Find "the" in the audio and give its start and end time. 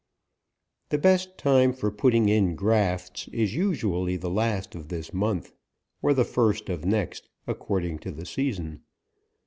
0.89-0.97, 4.15-4.31, 6.15-6.25, 8.11-8.25